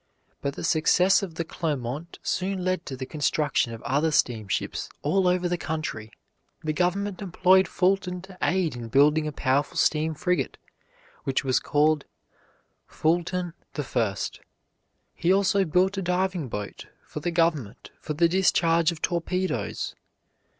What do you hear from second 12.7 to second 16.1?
Fulton the First. He also built a